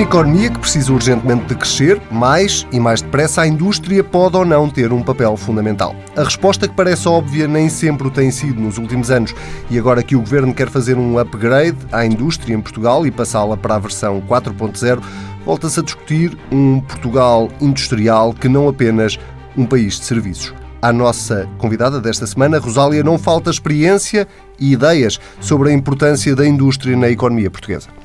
[0.00, 4.46] Numa economia que precisa urgentemente de crescer, mais e mais depressa, a indústria pode ou
[4.46, 5.94] não ter um papel fundamental.
[6.16, 9.34] A resposta que parece óbvia nem sempre o tem sido nos últimos anos
[9.68, 13.58] e agora que o governo quer fazer um upgrade à indústria em Portugal e passá-la
[13.58, 15.02] para a versão 4.0,
[15.44, 19.18] volta-se a discutir um Portugal industrial que não apenas
[19.54, 20.54] um país de serviços.
[20.80, 24.26] À nossa convidada desta semana, Rosália, não falta experiência
[24.58, 27.99] e ideias sobre a importância da indústria na economia portuguesa.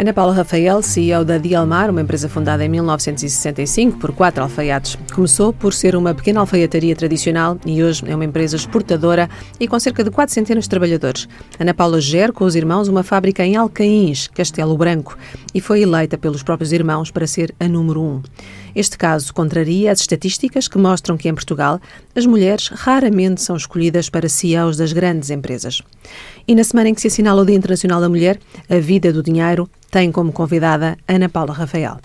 [0.00, 4.96] Ana Paula Rafael, CEO da Dialmar, uma empresa fundada em 1965 por quatro alfaiates.
[5.12, 9.76] Começou por ser uma pequena alfaiataria tradicional e hoje é uma empresa exportadora e com
[9.80, 11.28] cerca de quatro centenas de trabalhadores.
[11.58, 15.18] Ana Paula gera com os irmãos uma fábrica em Alcaíns, Castelo Branco,
[15.52, 18.22] e foi eleita pelos próprios irmãos para ser a número um.
[18.78, 21.80] Este caso contraria as estatísticas que mostram que em Portugal
[22.14, 25.82] as mulheres raramente são escolhidas para CEOs das grandes empresas.
[26.46, 28.38] E na semana em que se assinala o Dia Internacional da Mulher,
[28.70, 31.98] a vida do dinheiro tem como convidada Ana Paula Rafael.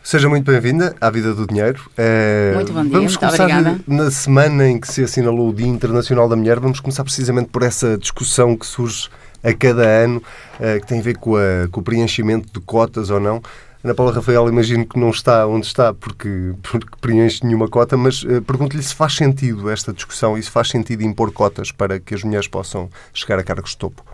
[0.00, 1.90] Seja muito bem-vinda à Vida do Dinheiro.
[1.96, 3.80] É, muito bom dia, vamos muito começar obrigada.
[3.84, 7.64] Na semana em que se assinalou o Dia Internacional da Mulher, vamos começar precisamente por
[7.64, 9.08] essa discussão que surge
[9.42, 10.22] a cada ano,
[10.60, 13.42] é, que tem a ver com, a, com o preenchimento de cotas ou não.
[13.82, 18.24] Ana Paula Rafael, imagino que não está onde está porque, porque preenche nenhuma cota, mas
[18.24, 22.12] uh, pergunto-lhe se faz sentido esta discussão e se faz sentido impor cotas para que
[22.14, 24.04] as mulheres possam chegar a cargos de topo.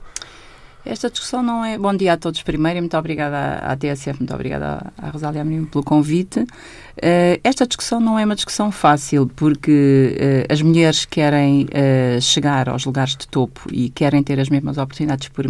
[0.84, 1.78] Esta discussão não é.
[1.78, 5.64] Bom dia a todos primeiro e muito obrigada à, TSF, muito obrigada à Rosália Amorim
[5.64, 6.40] pelo convite.
[6.40, 10.14] Uh, esta discussão não é uma discussão fácil porque
[10.50, 14.76] uh, as mulheres querem uh, chegar aos lugares de topo e querem ter as mesmas
[14.76, 15.46] oportunidades por,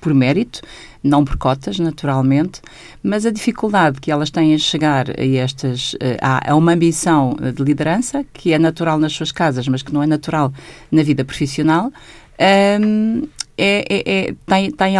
[0.00, 0.60] por mérito,
[1.02, 2.60] não por cotas, naturalmente,
[3.02, 7.62] mas a dificuldade que elas têm em chegar a estas a, a uma ambição de
[7.62, 10.52] liderança que é natural nas suas casas, mas que não é natural
[10.90, 11.92] na vida profissional.
[12.80, 14.94] Um, é, é, é tem, tem,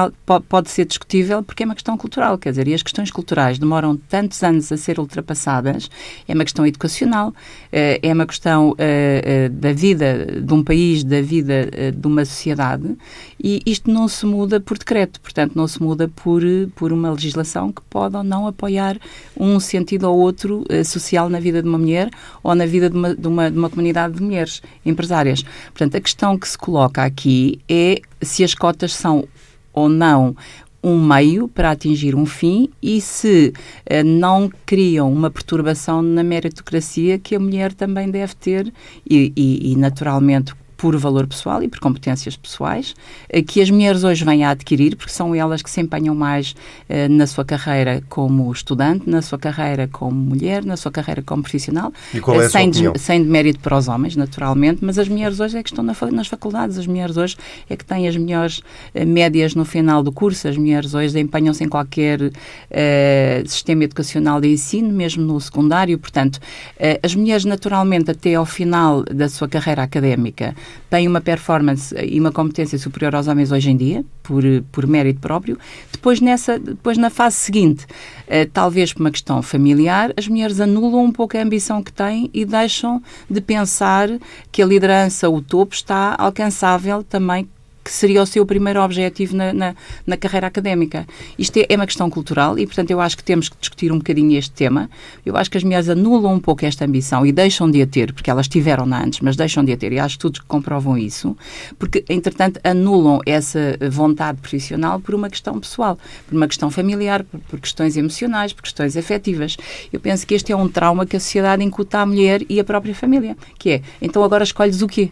[0.48, 3.96] pode ser discutível porque é uma questão cultural, quer dizer, e as questões culturais demoram
[3.96, 5.90] tantos anos a ser ultrapassadas,
[6.29, 7.35] é uma questão educacional,
[7.70, 12.24] eh, é uma questão eh, eh, da vida de um país, da vida de uma
[12.24, 12.96] sociedade,
[13.42, 16.42] e isto não se muda por decreto, portanto, não se muda por,
[16.77, 18.98] por uma legislação que pode ou não apoiar
[19.36, 22.11] um sentido ou outro social na vida de uma mulher
[22.42, 25.42] ou na vida de uma, de uma, de uma comunidade de mulheres empresárias.
[25.67, 29.29] Portanto, a questão que se coloca aqui é se as cotas são
[29.73, 30.37] ou não
[30.83, 33.53] um meio para atingir um fim e se
[33.89, 38.73] uh, não criam uma perturbação na meritocracia que a mulher também deve ter
[39.09, 42.93] e, e, e naturalmente por valor pessoal e por competências pessoais,
[43.29, 46.57] eh, que as mulheres hoje vêm a adquirir, porque são elas que se empenham mais
[46.89, 51.41] eh, na sua carreira como estudante, na sua carreira como mulher, na sua carreira como
[51.41, 55.07] profissional, e qual é a sem, de, sem demérito para os homens, naturalmente, mas as
[55.07, 57.37] mulheres hoje é que estão na, nas faculdades, as mulheres hoje
[57.71, 58.61] é que têm as melhores
[58.92, 62.19] eh, médias no final do curso, as mulheres hoje empenham-se em qualquer
[63.47, 66.41] sistema educacional de ensino, mesmo no secundário, portanto,
[67.03, 70.57] as mulheres naturalmente até ao final da sua carreira académica
[70.91, 75.21] têm uma performance e uma competência superior aos homens hoje em dia, por, por mérito
[75.21, 75.59] próprio.
[75.91, 77.87] Depois, nessa, depois, na fase seguinte,
[78.27, 82.31] eh, talvez por uma questão familiar, as mulheres anulam um pouco a ambição que têm
[82.33, 84.09] e deixam de pensar
[84.51, 87.49] que a liderança, o topo, está alcançável também
[87.83, 89.75] que seria o seu primeiro objetivo na, na,
[90.07, 91.07] na carreira académica.
[91.39, 93.98] Isto é, é, uma questão cultural e, portanto, eu acho que temos que discutir um
[93.98, 94.89] bocadinho este tema.
[95.25, 98.13] Eu acho que as mulheres anulam um pouco esta ambição e deixam de a ter,
[98.13, 101.37] porque elas tiveram-na antes, mas deixam de a ter, e há estudos que comprovam isso,
[101.79, 105.98] porque, entretanto, anulam essa vontade profissional por uma questão pessoal,
[106.29, 109.57] por uma questão familiar, por, por questões emocionais, por questões afetivas.
[109.92, 112.65] Eu penso que este é um trauma que a sociedade incuta à mulher e à
[112.65, 115.11] própria família, que é, então agora escolhes o quê?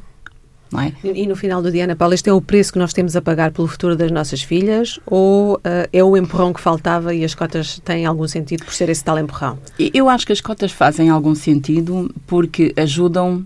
[0.78, 1.08] É?
[1.08, 3.22] E, no final do dia, Ana Paula, este é o preço que nós temos a
[3.22, 5.60] pagar pelo futuro das nossas filhas ou uh,
[5.92, 9.18] é o empurrão que faltava e as cotas têm algum sentido por ser esse tal
[9.18, 9.58] empurrão?
[9.92, 13.44] Eu acho que as cotas fazem algum sentido porque ajudam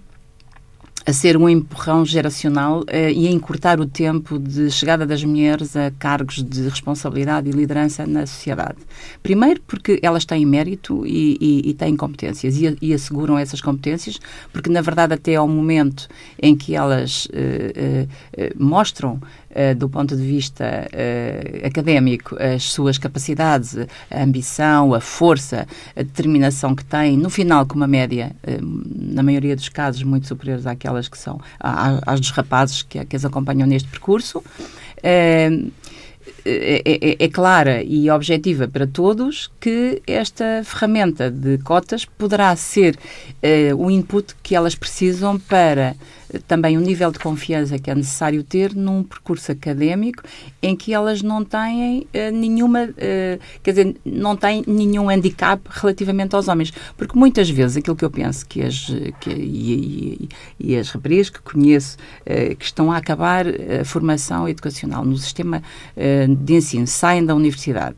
[1.06, 5.76] a ser um empurrão geracional uh, e a encurtar o tempo de chegada das mulheres
[5.76, 8.78] a cargos de responsabilidade e liderança na sociedade.
[9.22, 14.18] Primeiro, porque elas têm mérito e, e, e têm competências e, e, asseguram essas competências,
[14.52, 16.08] porque na verdade até ao momento
[16.40, 19.20] em que elas uh, uh, mostram
[19.76, 23.76] do ponto de vista uh, académico, as suas capacidades,
[24.10, 29.22] a ambição, a força, a determinação que têm, no final, com uma média, uh, na
[29.22, 33.66] maioria dos casos, muito superiores àquelas que são, às dos rapazes que, que as acompanham
[33.66, 34.42] neste percurso.
[35.02, 35.50] É,
[36.46, 43.76] é, é, clara e objetiva para todos que esta ferramenta de cotas poderá ser uh,
[43.76, 45.96] o input que elas precisam para
[46.40, 50.22] também o nível de confiança que é necessário ter num percurso académico
[50.62, 56.34] em que elas não têm uh, nenhuma, uh, quer dizer, não têm nenhum handicap relativamente
[56.34, 56.72] aos homens.
[56.96, 58.86] Porque muitas vezes aquilo que eu penso que as,
[59.20, 60.28] que, e,
[60.60, 65.16] e, e as raparigas que conheço uh, que estão a acabar a formação educacional no
[65.16, 65.62] sistema
[66.38, 67.96] de ensino, saem da universidade,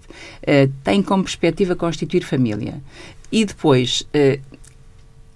[0.82, 2.80] têm como perspectiva constituir família
[3.30, 4.06] e depois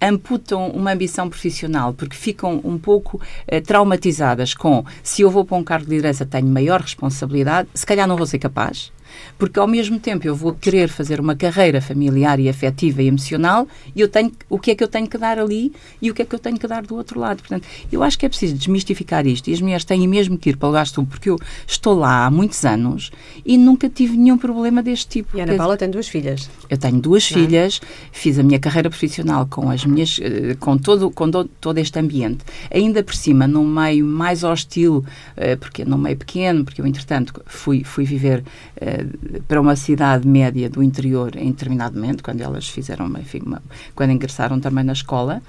[0.01, 5.57] amputam uma ambição profissional porque ficam um pouco uh, traumatizadas com se eu vou para
[5.57, 8.91] um cargo de liderança tenho maior responsabilidade, se calhar não vou ser capaz
[9.37, 13.67] porque ao mesmo tempo eu vou querer fazer uma carreira familiar e afetiva e emocional
[13.95, 15.71] e eu tenho o que é que eu tenho que dar ali
[16.01, 17.39] e o que é que eu tenho que dar do outro lado.
[17.39, 20.57] Portanto, eu acho que é preciso desmistificar isto e as mulheres têm mesmo que ir
[20.57, 21.37] para o gasto porque eu
[21.67, 23.11] estou lá há muitos anos
[23.45, 25.37] e nunca tive nenhum problema deste tipo.
[25.37, 26.49] E a Ana Paula tem duas filhas.
[26.69, 27.37] Eu tenho duas Não.
[27.37, 27.41] É?
[27.41, 27.81] filhas,
[28.11, 32.43] fiz a minha carreira profissional com as minhas eh, com todo com todo este ambiente,
[32.73, 35.03] ainda por cima num meio mais hostil,
[35.35, 38.43] eh, porque num meio pequeno, porque eu entretanto fui fui viver
[38.79, 39.05] eh,
[39.47, 43.61] para uma cidade média do interior em determinado momento, quando elas fizeram, enfim, uma,
[43.95, 45.41] quando ingressaram também na escola.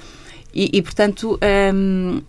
[0.54, 1.38] E, e portanto,
[1.74, 2.20] um,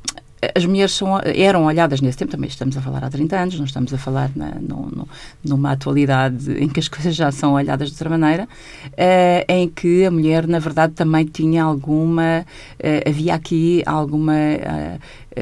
[0.55, 3.65] as mulheres são, eram olhadas nesse tempo, também estamos a falar há 30 anos, não
[3.65, 5.07] estamos a falar na, no,
[5.43, 10.05] numa atualidade em que as coisas já são olhadas de outra maneira, uh, em que
[10.05, 12.45] a mulher, na verdade, também tinha alguma.
[12.79, 14.99] Uh, havia aqui alguma uh,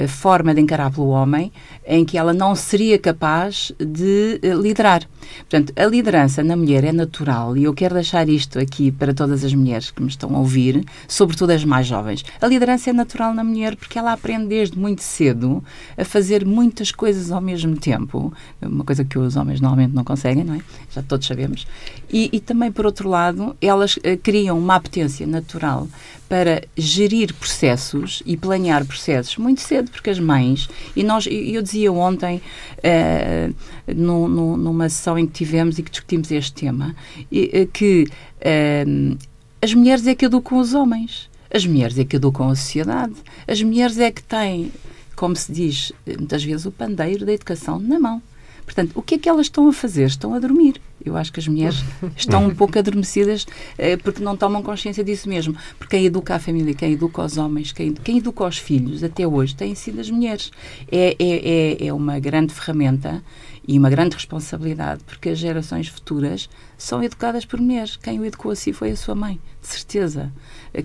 [0.08, 1.52] forma de encarar pelo homem
[1.86, 5.08] em que ela não seria capaz de liderar.
[5.40, 9.44] Portanto, a liderança na mulher é natural e eu quero deixar isto aqui para todas
[9.44, 12.24] as mulheres que me estão a ouvir, sobretudo as mais jovens.
[12.42, 15.64] A liderança é natural na mulher porque ela aprende desde muito cedo
[15.98, 20.44] a fazer muitas coisas ao mesmo tempo, uma coisa que os homens normalmente não conseguem,
[20.44, 20.62] não é?
[20.92, 21.66] Já todos sabemos.
[22.12, 25.88] E, e também, por outro lado, elas uh, criam uma apetência natural
[26.32, 31.92] para gerir processos e planear processos muito cedo, porque as mães, e nós, eu dizia
[31.92, 32.42] ontem,
[32.78, 33.54] uh,
[33.94, 38.08] no, no, numa sessão em que tivemos e que discutimos este tema, uh, que
[38.38, 39.18] uh,
[39.62, 43.62] as mulheres é que educam os homens, as mulheres é que educam a sociedade, as
[43.62, 44.72] mulheres é que têm,
[45.18, 48.24] como se diz muitas vezes, o pandeiro da educação na mão.
[48.66, 50.06] Portanto, o que é que elas estão a fazer?
[50.06, 50.82] Estão a dormir.
[51.04, 51.84] Eu acho que as mulheres
[52.16, 53.46] estão um pouco adormecidas
[53.78, 55.56] eh, porque não tomam consciência disso mesmo.
[55.78, 59.28] Porque quem educa a família, quem educa os homens, quem, quem educa os filhos, até
[59.28, 60.52] hoje, têm sido as mulheres.
[60.92, 63.24] É, é, é, é uma grande ferramenta
[63.68, 67.96] e uma grande responsabilidade, porque as gerações futuras são educadas por mulheres.
[67.96, 70.32] Quem o educou assim foi a sua mãe, de certeza.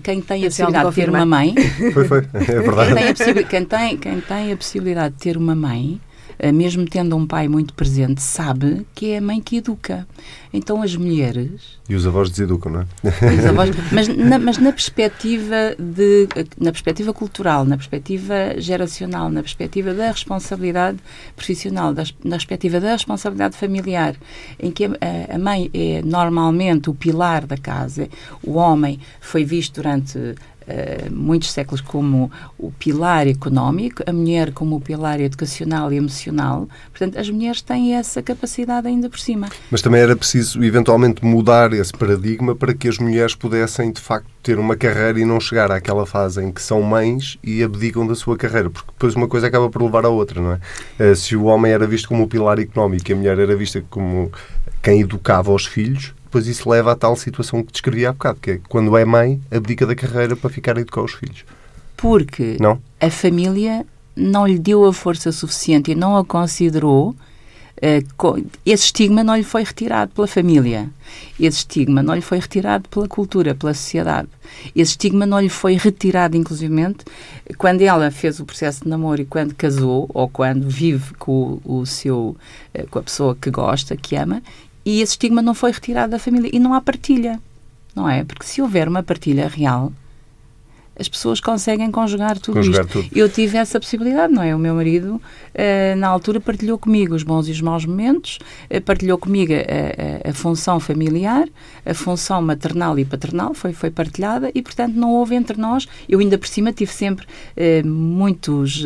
[0.03, 1.55] Quem tem a possibilidade de ter uma mãe.
[1.93, 2.93] Foi, foi, é verdade.
[2.95, 5.99] Quem tem, quem, tem, quem tem a possibilidade de ter uma mãe
[6.53, 10.07] mesmo tendo um pai muito presente, sabe que é a mãe que educa.
[10.53, 11.77] Então as mulheres.
[11.89, 13.49] E os avós deseducam, não é?
[13.49, 16.27] Avós, mas, na, mas na perspectiva de,
[16.59, 20.97] na perspectiva cultural, na perspectiva geracional, na perspectiva da responsabilidade
[21.35, 24.15] profissional, da, na perspectiva da responsabilidade familiar,
[24.59, 28.09] em que a, a mãe é normalmente o pilar da casa,
[28.43, 30.35] o homem foi visto durante
[30.67, 36.67] uh, muitos séculos como o pilar económico, a mulher como o pilar educacional e emocional.
[36.91, 39.49] Portanto, as mulheres têm essa capacidade ainda por cima.
[39.71, 44.27] Mas também era preciso, eventualmente, mudar esse paradigma para que as mulheres pudessem, de facto,
[44.43, 48.15] ter uma carreira e não chegar àquela fase em que são mães e abdicam da
[48.15, 51.11] sua carreira, porque depois uma coisa acaba por levar à outra, não é?
[51.11, 53.83] Uh, se o homem era visto como o pilar económico e a mulher era vista
[53.89, 54.31] como
[54.81, 58.51] quem educava os filhos, depois isso leva à tal situação que descrevi há bocado, que
[58.51, 61.45] é quando é mãe, abdica da carreira para ficar a educar os filhos.
[61.95, 62.79] Porque não?
[62.99, 67.15] a família não lhe deu a força suficiente e não a considerou.
[67.77, 70.89] Uh, esse estigma não lhe foi retirado pela família.
[71.39, 74.27] Esse estigma não lhe foi retirado pela cultura, pela sociedade.
[74.75, 77.05] Esse estigma não lhe foi retirado, inclusivamente,
[77.57, 81.85] quando ela fez o processo de namoro e quando casou, ou quando vive com o,
[81.85, 82.35] seu,
[82.75, 84.41] uh, com a pessoa que gosta, que ama,
[84.87, 86.49] e esse estigma não foi retirado da família.
[86.53, 87.41] E não há partilha,
[87.93, 88.23] não é?
[88.23, 89.91] Porque se houver uma partilha real,
[90.97, 93.03] as pessoas conseguem conjugar tudo conjugar isto.
[93.03, 93.09] Tudo.
[93.13, 94.55] Eu tive essa possibilidade, não é?
[94.55, 98.39] O meu marido, uh, na altura, partilhou comigo os bons e os maus momentos,
[98.71, 99.57] uh, partilhou comigo a,
[100.27, 101.49] a, a, função familiar,
[101.85, 105.85] a função maternal e paternal, foi, foi partilhada e, portanto, não houve entre nós.
[106.07, 108.85] Eu, ainda por cima, tive sempre uh, muitos.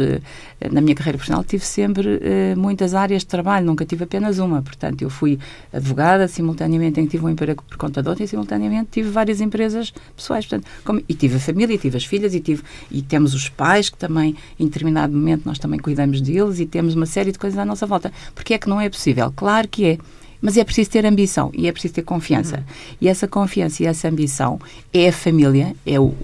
[0.69, 2.19] Na minha carreira profissional, tive sempre
[2.55, 4.61] muitas áreas de trabalho, nunca tive apenas uma.
[4.61, 5.39] Portanto, eu fui
[5.73, 9.41] advogada, simultaneamente em que tive um emprego por conta de outra e, simultaneamente, tive várias
[9.41, 10.45] empresas pessoais.
[10.45, 13.49] Portanto, como, e tive a família, e tive as filhas e, tive, e temos os
[13.49, 17.39] pais que também, em determinado momento, nós também cuidamos deles e temos uma série de
[17.39, 18.11] coisas à nossa volta.
[18.35, 19.31] Porque é que não é possível?
[19.35, 19.97] Claro que é.
[20.41, 22.57] Mas é preciso ter ambição e é preciso ter confiança.
[22.57, 22.95] Uhum.
[23.01, 24.59] E essa confiança e essa ambição
[24.91, 26.15] é a família, é o,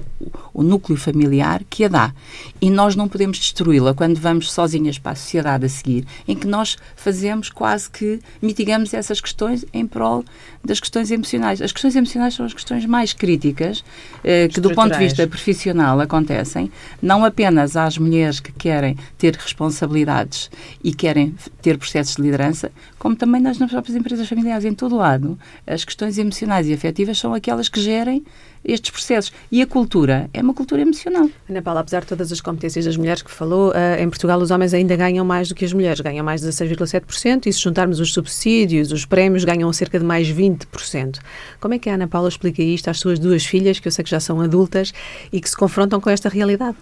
[0.54, 2.14] o núcleo familiar que a dá.
[2.60, 6.48] E nós não podemos destruí-la quando vamos sozinhas para a sociedade a seguir, em que
[6.48, 10.26] nós fazemos quase que mitigamos essas questões em prol
[10.64, 11.62] das questões emocionais.
[11.62, 13.84] As questões emocionais são as questões mais críticas
[14.24, 16.72] eh, que, do ponto de vista profissional, acontecem,
[17.02, 20.50] não apenas às mulheres que querem ter responsabilidades
[20.84, 24.66] e querem ter processos de liderança, como também nas, próprias empresas familiares.
[24.66, 28.24] Em todo lado, as questões emocionais e afetivas são aquelas que gerem
[28.64, 29.32] estes processos.
[29.52, 31.30] E a cultura é uma cultura emocional.
[31.50, 34.52] Ana Paula, apesar de todas as competências das mulheres que falou, uh, em Portugal os
[34.52, 38.14] homens ainda ganham mais do que as mulheres, ganham mais 16,7% e se juntarmos os
[38.14, 41.20] subsídios, os prémios, ganham cerca de mais 20%.
[41.60, 44.04] Como é que a Ana Paula explica isto às suas duas filhas, que eu sei
[44.04, 44.94] que já são adultas
[45.32, 46.76] e que se confrontam com esta realidade?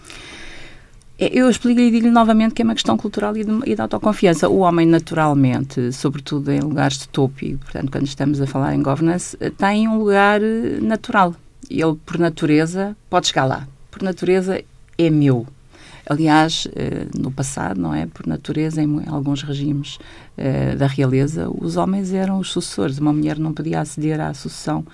[1.18, 4.50] Eu explico e digo-lhe novamente que é uma questão cultural e de, e de, autoconfiança.
[4.50, 8.84] O homem, naturalmente, sobretudo em lugares de topo, e, portanto, quando estamos a falar em
[8.84, 11.34] governance, eh, tem um lugar eh, natural.
[11.70, 13.66] Ele, por natureza, pode chegar lá.
[13.90, 14.62] Por natureza,
[14.98, 15.48] é meu.
[16.06, 18.08] Aliás, eh, no passado, não é?
[18.08, 19.98] Por natureza, em alguns regimes
[20.78, 22.98] da realeza, os homens eram os sucessores.
[22.98, 24.86] Uma mulher não podia aceder à sucessão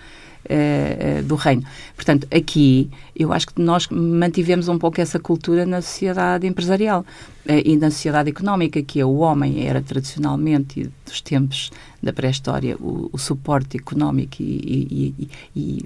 [0.45, 1.63] uh, do reino.
[1.95, 7.05] Portanto, aqui eu acho que nós mantivemos um pouco essa cultura na sociedade empresarial
[7.45, 11.71] e na sociedade económica, que é o homem era tradicionalmente dos tempos
[12.01, 15.86] da pré-história o, o, suporte económico e, e, e,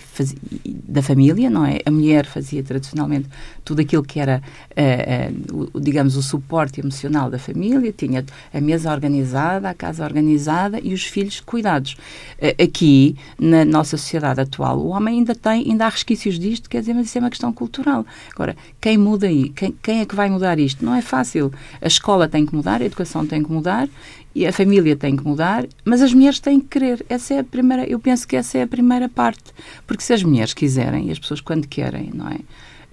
[0.64, 1.80] e, da família, não é?
[1.86, 3.28] A mulher fazia tradicionalmente
[3.66, 8.62] tudo aquilo que era, uh, uh, o, digamos, o suporte emocional da família, tinha a
[8.62, 11.98] mesa organizada, a casa organizada e os filhos cuidados.
[12.40, 16.80] Uh, aqui, na nossa sociedade atual, o homem ainda tem, ainda há resquícios disto, quer
[16.80, 18.06] dizer, mas isso é uma questão cultural.
[18.34, 19.50] Agora, quem muda aí?
[19.50, 20.86] Quem, quem é que vai mudar isto?
[20.86, 21.45] Não é fácil.
[21.82, 23.90] A escola tem que mudar, a educação tem que mudar
[24.36, 27.06] e a família tem que mudar, mas as mulheres têm que querer.
[27.08, 29.54] Essa é a primeira, eu penso que essa é a primeira parte,
[29.88, 32.40] porque se as mulheres quiserem, e as pessoas quando querem, não é?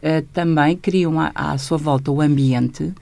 [0.02, 2.92] Uh, também criam à, à, sua volta o ambiente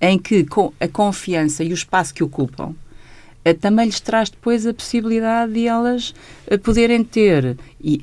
[0.00, 4.66] em que com a confiança e o espaço que ocupam uh, também lhes traz depois
[4.66, 6.14] a possibilidade de elas
[6.50, 8.02] uh, poderem ter e,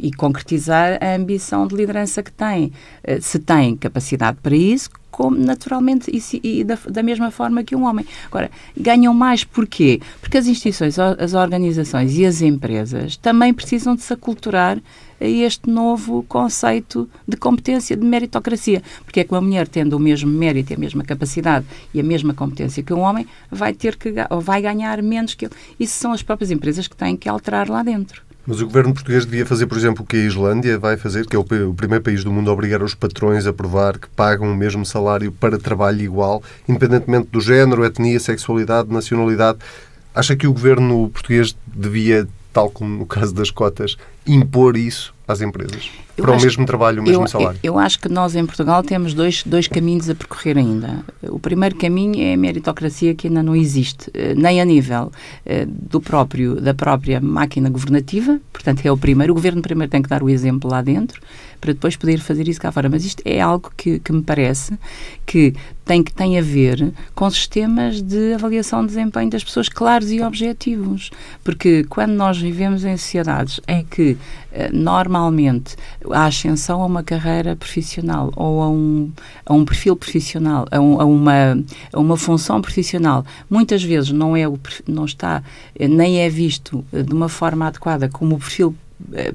[0.00, 2.72] e concretizar a ambição de liderança que têm.
[3.20, 7.84] se têm capacidade para isso, como naturalmente e, e da, da, mesma forma que um
[7.84, 8.04] homem.
[8.26, 10.00] Agora, ganham mais porquê?
[10.20, 14.76] Porque as instituições, as organizações e as empresas também precisam de se aculturar
[15.20, 18.82] a este novo conceito de competência, de meritocracia.
[19.04, 22.34] Porque é que uma mulher, tendo o mesmo mérito, a mesma capacidade e a mesma
[22.34, 25.54] competência que um homem, vai ter que ou vai ganhar menos que ele.
[25.78, 28.23] Isso são as próprias empresas que têm que alterar lá dentro.
[28.46, 31.34] Mas o governo português devia fazer, por exemplo, o que a Islândia vai fazer, que
[31.34, 34.54] é o, primeiro país do mundo a obrigar os patrões a provar que pagam o
[34.54, 39.58] mesmo salário para trabalho igual, independentemente do género, etnia, sexualidade, nacionalidade.
[40.14, 45.40] Acha que o governo português devia, tal como no caso das cotas, impor isso às
[45.40, 45.90] empresas?
[46.16, 47.58] Eu para o mesmo trabalho, o mesmo eu, salário?
[47.60, 51.04] Eu, eu, acho que nós em Portugal temos dois, dois caminhos a percorrer ainda.
[51.24, 55.10] O primeiro caminho é a meritocracia que ainda não existe, eh, nem a nível
[55.44, 59.32] eh, do próprio, da própria máquina governativa, portanto é o primeiro.
[59.32, 61.20] O governo primeiro tem que dar o exemplo lá dentro,
[61.64, 62.90] para depois poder fazer isso cá fora.
[62.90, 64.78] Mas isto é algo que, que me parece
[65.24, 70.12] que tem, que tem a ver com sistemas de avaliação de desempenho das pessoas claros
[70.12, 71.10] e objetivos.
[71.42, 74.18] Porque quando nós vivemos em sociedades em que
[74.52, 75.74] eh, normalmente
[76.10, 79.10] a ascensão a uma carreira profissional ou a um,
[79.46, 84.36] a um perfil profissional, a, um, a, uma, a uma função profissional, muitas vezes não,
[84.36, 85.42] é o, não está,
[85.78, 88.76] eh, nem é visto eh, de uma forma adequada como o perfil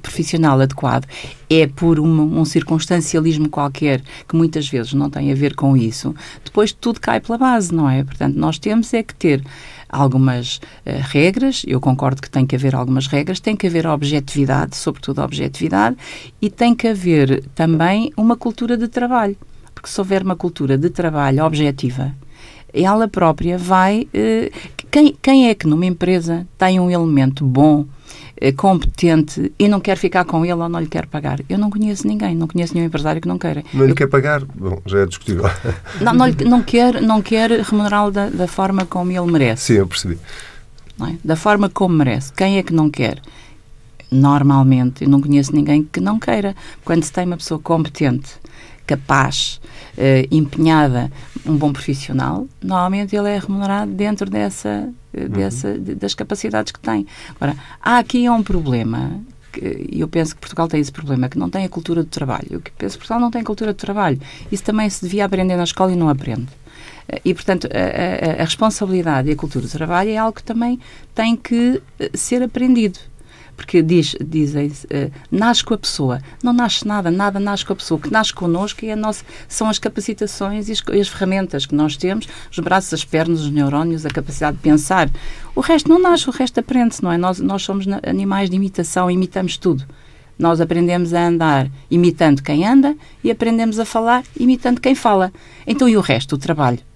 [0.01, 1.05] profissional adequado
[1.49, 6.13] é por um, um, circunstancialismo qualquer que muitas vezes não tem a ver com isso,
[6.43, 8.03] depois tudo cai pela base, não é?
[8.03, 9.43] Portanto, nós temos é que ter
[9.89, 14.75] algumas uh, regras, eu concordo que tem que haver algumas regras, tem que haver objetividade,
[14.75, 15.97] sobretudo objetividade,
[16.41, 19.35] e tem que haver também uma cultura de trabalho,
[19.73, 22.13] porque se houver uma cultura de trabalho objetiva,
[22.73, 24.07] ela própria vai.
[24.13, 27.85] Uh, quem, quem é que numa empresa tem um elemento bom
[28.37, 31.39] eh, competente e não quer ficar com ele ou não lhe quer pagar.
[31.49, 33.63] Eu não conheço ninguém, não conheço nenhum empresário que não queira.
[33.73, 33.95] Não lhe eu...
[33.95, 34.43] quer pagar?
[34.45, 35.43] Bom, já é discutível.
[36.01, 39.65] Não, não, não quer, não quer remunerá-lo da, da, forma como ele merece.
[39.65, 40.17] Sim, eu percebi.
[41.01, 41.15] É?
[41.23, 42.31] Da forma como merece.
[42.33, 43.21] Quem é que não quer?
[44.11, 46.55] Normalmente, eu não conheço ninguém que não queira.
[46.83, 48.31] Quando se tem uma pessoa competente,
[48.89, 49.61] capaz,
[49.97, 51.11] uh, empenhada,
[51.45, 57.05] um bom profissional, normalmente ele é remunerado dentro dessa, uh, dessa, das capacidades que tem.
[57.39, 59.21] Agora, há aqui um problema
[59.91, 62.47] e eu penso que Portugal tem esse problema, que não tem a cultura do trabalho.
[62.51, 64.19] Eu penso que Portugal não tem cultura do trabalho.
[64.51, 66.47] Isso também se devia aprender na escola e não aprende.
[67.25, 70.79] E, portanto, a, a, a responsabilidade e a cultura do trabalho é algo que também
[71.15, 72.99] tem que eh, ser aprendido
[73.59, 76.21] porque diz, dizem uh, nasce com a pessoa.
[76.41, 77.97] Não nasce nada, nada nasce com a pessoa.
[77.97, 81.75] O que nasce connosco é a nossa, são as capacitações e as, as, ferramentas que
[81.75, 85.09] nós temos, os braços, as pernas, os neurónios, a capacidade de pensar.
[85.53, 87.17] O resto não nasce, o resto aprende-se, não é?
[87.17, 89.83] Nós, nós somos animais de imitação, imitamos tudo.
[90.37, 95.33] Nós aprendemos a andar imitando quem anda e aprendemos a falar imitando quem fala.
[95.67, 96.88] Então, e o resto, o trabalho?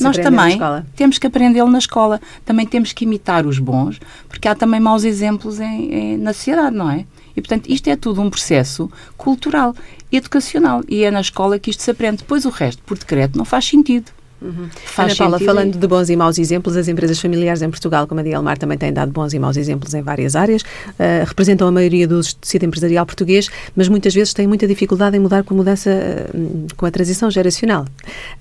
[0.00, 0.58] Nós também
[0.96, 2.20] temos que aprendê-lo na escola.
[2.44, 6.76] Também temos que imitar os bons, porque há também maus exemplos em, em, na sociedade,
[6.76, 7.04] não é?
[7.36, 9.74] E, portanto, isto é tudo um processo cultural,
[10.10, 10.82] educacional.
[10.88, 12.18] E é na escola que isto se aprende.
[12.18, 14.10] Depois o resto, por decreto, não faz sentido.
[14.40, 14.68] Uhum.
[14.96, 18.22] Ana Paula, falando de bons e maus exemplos, as empresas familiares em Portugal, como a
[18.22, 22.06] Dielmar, também têm dado bons e maus exemplos em várias áreas, uh, representam a maioria
[22.06, 25.90] do tecido empresarial português, mas muitas vezes têm muita dificuldade em mudar com a mudança,
[25.90, 27.84] uh, com a transição geracional.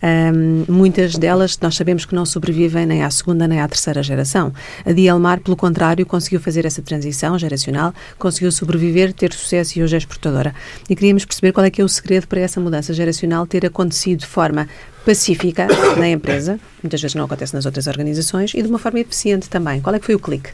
[0.01, 4.53] Uh, muitas delas, nós sabemos que não sobrevivem nem à segunda nem à terceira geração.
[4.85, 9.95] A Dielmar, pelo contrário, conseguiu fazer essa transição geracional, conseguiu sobreviver, ter sucesso e hoje
[9.95, 10.53] é exportadora.
[10.87, 14.19] E queríamos perceber qual é que é o segredo para essa mudança geracional ter acontecido
[14.19, 14.67] de forma
[15.07, 19.49] pacífica na empresa, muitas vezes não acontece nas outras organizações, e de uma forma eficiente
[19.49, 19.79] também.
[19.79, 20.49] Qual é que foi o clique?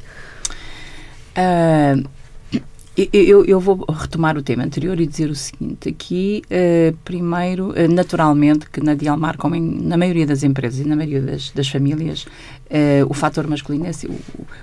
[1.36, 2.08] Uh,
[2.96, 7.92] eu, eu, vou retomar o tema anterior e dizer o seguinte: aqui, uh, primeiro, uh,
[7.92, 11.68] naturalmente, que na Dialmar, como em, na maioria das empresas e na maioria das, das
[11.68, 12.28] famílias,
[12.74, 13.92] uh, o fator masculino, é,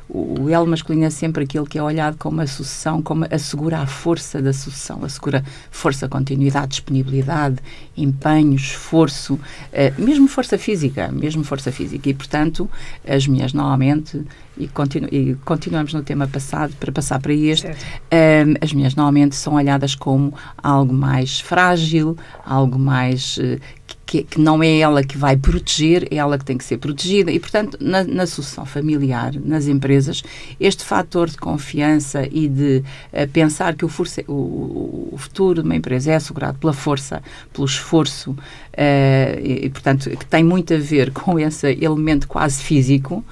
[0.09, 3.79] o, o elo masculino é sempre aquele que é olhado como a sucessão, como assegura
[3.79, 7.59] a força da sucessão, assegura força, continuidade, disponibilidade,
[7.97, 9.39] empenho, esforço,
[9.99, 12.09] mesmo força física, mesmo força física.
[12.09, 12.69] E, portanto,
[13.07, 14.25] as mulheres normalmente
[14.61, 19.35] e, continu e, continuamos no tema passado para passar para este, um, as mulheres normalmente
[19.35, 23.59] são olhadas como algo mais frágil, algo mais uh,
[24.11, 27.31] que, que, não é ela que vai proteger, é ela que tem que ser protegida.
[27.31, 30.25] E, portanto, na, na sucessão familiar, nas empresas,
[30.59, 35.69] este fator de confiança e de uh, pensar que o, força, o, o, futuro de
[35.69, 40.79] uma empresa é assegurado pela força, pelo esforço, uh, e, portanto, que tem muito a
[40.79, 43.25] ver com esse elemento quase físico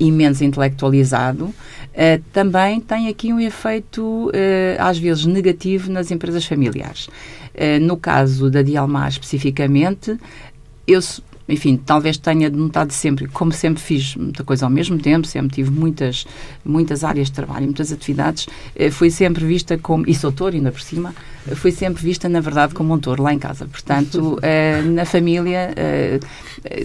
[0.00, 1.54] e menos intelectualizado,
[2.32, 4.30] também tem aqui um efeito,
[4.78, 7.08] às vezes, negativo nas empresas familiares.
[7.60, 10.16] Eh, no caso da Dialmar especificamente,
[10.86, 11.00] eu
[11.48, 15.70] enfim, talvez tenha notado sempre, como sempre fiz muita coisa ao mesmo tempo, sempre tive
[15.70, 16.26] muitas,
[16.64, 20.70] muitas áreas de trabalho, muitas atividades, eh, fui sempre vista como, e sou touro ainda
[20.70, 21.14] por cima,
[21.56, 23.66] fui sempre vista, na verdade, como um touro lá em casa.
[23.66, 25.74] Portanto, eh, na família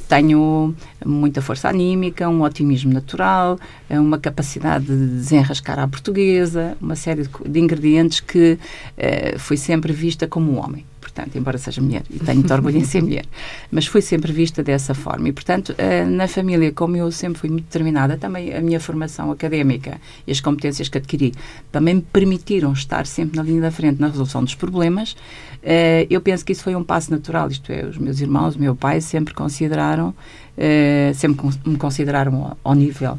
[0.07, 0.73] tenho
[1.05, 7.59] muita força anímica, um otimismo natural, uma capacidade de desenrascar à portuguesa, uma série de,
[7.59, 8.57] ingredientes que
[9.37, 12.85] fui sempre vista como um homem portanto, embora seja mulher, e tenho muito orgulho em
[12.85, 13.25] ser mulher,
[13.69, 15.27] mas fui sempre vista dessa forma.
[15.27, 19.31] E, portanto, eh, na família, como eu sempre fui muito determinada, também a minha formação
[19.31, 21.33] académica e as competências que adquiri
[21.71, 25.15] também me permitiram estar sempre na linha da frente na resolução dos problemas.
[25.61, 28.59] Eh, eu penso que isso foi um passo natural, isto é, os meus irmãos, o
[28.59, 30.13] meu pai sempre consideraram,
[30.57, 33.17] eh, sempre me consideraram ao nível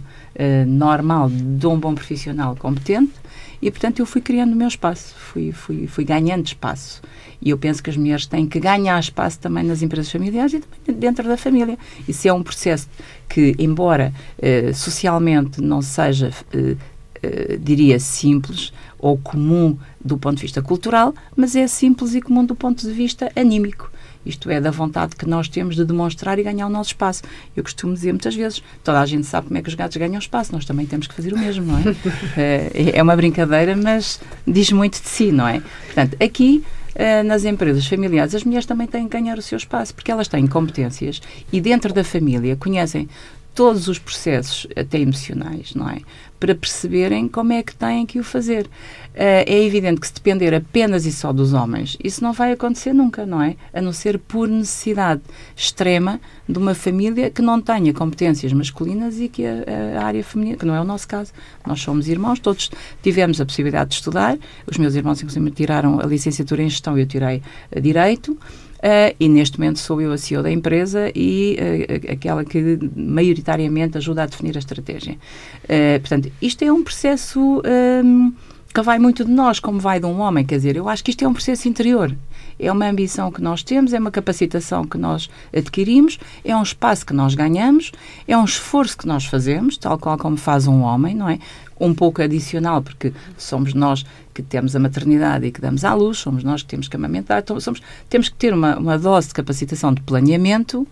[0.66, 3.12] normal de um bom profissional competente
[3.60, 7.02] e, portanto, eu fui criando o meu espaço, fui, fui, fui ganhando espaço.
[7.40, 10.60] E eu penso que as mulheres têm que ganhar espaço também nas empresas familiares e
[10.60, 11.78] também dentro da família.
[12.08, 12.88] Isso é um processo
[13.28, 16.76] que, embora eh, socialmente não seja, eh,
[17.22, 22.44] eh, diria, simples ou comum do ponto de vista cultural, mas é simples e comum
[22.44, 23.90] do ponto de vista anímico.
[24.24, 27.22] Isto é, da vontade que nós temos de demonstrar e ganhar o nosso espaço.
[27.56, 30.18] Eu costumo dizer muitas vezes, toda a gente sabe como é que os gatos ganham
[30.18, 32.92] espaço, nós também temos que fazer o mesmo, não é?
[32.94, 35.62] é uma brincadeira, mas diz muito de si, não é?
[35.86, 39.94] Portanto, aqui uh, nas empresas familiares, as mulheres também têm que ganhar o seu espaço,
[39.94, 41.20] porque elas têm competências
[41.52, 43.08] e dentro da família conhecem
[43.54, 46.00] todos os processos, até emocionais, não é?
[46.40, 48.68] Para perceberem como é que têm que o fazer.
[49.14, 52.92] Uh, é evidente que se depender apenas e só dos homens, isso não vai acontecer
[52.92, 53.54] nunca, não é?
[53.72, 55.22] A não ser por necessidade
[55.54, 60.56] extrema de uma família que não tenha competências masculinas e que a, a, área feminina,
[60.56, 61.32] que não é o nosso caso.
[61.64, 62.72] Nós somos irmãos, todos
[63.04, 67.02] tivemos a possibilidade de estudar, os meus irmãos, inclusive, tiraram a licenciatura em gestão e
[67.02, 67.40] eu tirei
[67.74, 68.36] a direito.
[68.84, 73.96] Uh, e neste momento sou eu a CEO da empresa e uh, aquela que maioritariamente
[73.96, 75.16] ajuda a definir a estratégia.
[75.64, 77.62] Uh, portanto, isto é um processo
[78.04, 78.30] um,
[78.74, 80.44] que vai muito de nós, como vai de um homem.
[80.44, 82.14] Quer dizer, eu acho que isto é um processo interior.
[82.58, 87.06] é uma ambição que nós temos, é uma capacitação que nós adquirimos, é um espaço
[87.06, 87.92] que nós ganhamos,
[88.26, 91.38] é um esforço que nós fazemos, tal qual como faz um homem, não é?
[91.78, 96.18] Um pouco adicional, porque somos nós que temos a maternidade e que damos à luz,
[96.18, 99.34] somos nós que temos que amamentar, então somos, temos que ter uma, uma dose de
[99.34, 100.86] capacitação de planeamento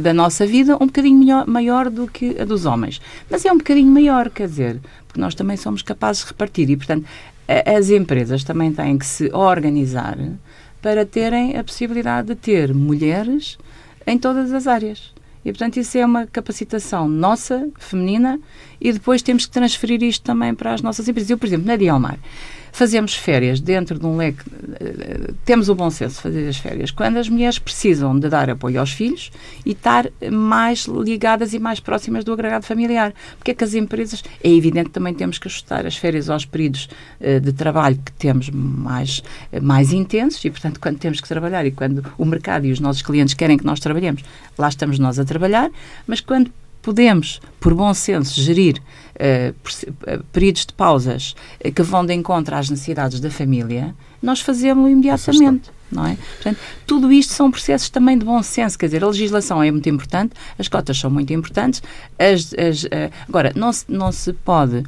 [0.00, 3.00] da nossa vida um bocadinho melhor, maior do que a dos homens.
[3.30, 6.76] Mas é um bocadinho maior, quer dizer, porque nós também somos capazes de repartir e,
[6.76, 7.06] portanto,
[7.48, 10.18] as empresas também têm que se organizar
[10.82, 13.56] para terem a possibilidade de ter mulheres
[14.06, 15.12] em todas as áreas.
[15.44, 18.40] E, portanto, isso é uma capacitação nossa, feminina,
[18.80, 21.30] e depois temos que transferir isto também para as nossas empresas.
[21.30, 22.18] Eu, por exemplo, na Dialmar,
[22.76, 24.44] fazemos férias dentro de um leque,
[24.78, 28.50] eh, temos o bom senso de fazer as férias quando as mulheres precisam de dar
[28.50, 29.32] apoio aos filhos
[29.64, 33.14] e estar mais ligadas e mais próximas do agregado familiar.
[33.38, 36.86] Porque é que as empresas, é evidente também temos que ajustar as férias aos períodos
[37.18, 39.22] uh, de trabalho que temos mais,
[39.62, 43.00] mais intensos e, portanto, quando temos que trabalhar e quando o mercado e os nossos
[43.00, 44.22] clientes querem que nós trabalhemos,
[44.58, 45.70] lá estamos nós a trabalhar,
[46.06, 46.50] mas quando
[46.86, 48.80] podemos, por bom senso, gerir
[49.16, 54.88] uh, períodos de pausas uh, que vão de encontro às necessidades da família, nós fazemos
[54.88, 55.74] imediatamente.
[55.90, 56.16] Não é?
[56.16, 59.88] Portanto, tudo isto são processos também de bom senso, quer dizer, a legislação é muito
[59.88, 61.82] importante, as cotas são muito importantes,
[62.18, 64.84] as, as, uh, agora, não se, não se pode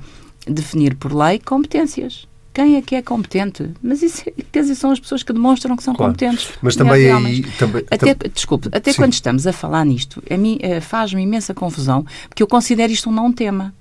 [0.47, 3.71] definir por lei competências quem é que é competente?
[3.81, 6.13] Mas isso, quer dizer, são as pessoas que demonstram que são claro.
[6.13, 6.51] competentes.
[6.61, 7.43] Mas também aí...
[7.57, 8.31] Também, até, tam...
[8.35, 8.97] Desculpe, até Sim.
[8.97, 13.11] quando estamos a falar nisto, a mim uh, faz-me imensa confusão, porque eu considero isto
[13.11, 13.73] um não tema.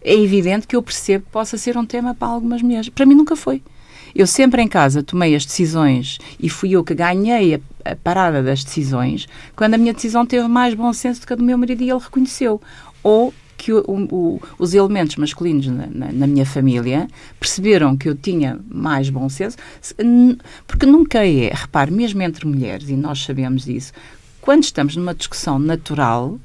[0.00, 2.88] É evidente que eu percebo que possa ser um tema para algumas mulheres.
[2.88, 3.60] Para mim nunca foi.
[4.14, 8.44] Eu sempre em casa tomei as decisões e fui eu que ganhei a, a, parada
[8.44, 11.58] das decisões quando a minha decisão teve mais bom senso do que a do meu
[11.58, 12.62] marido e ele reconheceu.
[13.02, 17.06] Ou que o, o, os elementos masculinos na, na, na, minha família
[17.38, 19.58] perceberam que eu tinha mais bom senso,
[20.66, 23.92] porque nunca é, repare, mesmo entre mulheres, e nós sabemos isso,
[24.40, 26.40] quando estamos numa discussão natural,